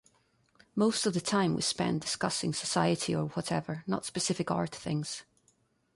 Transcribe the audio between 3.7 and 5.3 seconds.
not specific art things.